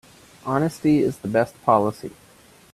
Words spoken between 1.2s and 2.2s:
best policy.